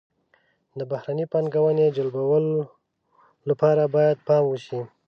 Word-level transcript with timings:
د 0.77 0.81
بهرنۍ 0.91 1.25
پانګونې 1.31 1.87
جلبولو 1.95 2.57
لپاره 3.49 3.83
باید 3.95 4.17
پام 4.27 4.43
وشي. 4.47 4.79